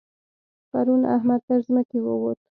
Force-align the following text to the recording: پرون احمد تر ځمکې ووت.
پرون 0.71 1.01
احمد 1.15 1.41
تر 1.47 1.59
ځمکې 1.67 1.99
ووت. 2.01 2.37